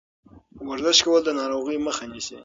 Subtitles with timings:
[0.69, 2.37] ورزش کول د ناروغیو مخه نیسي.